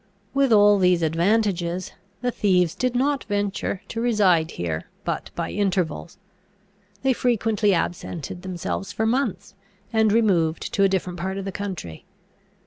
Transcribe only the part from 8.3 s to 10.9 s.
themselves for months, and removed to a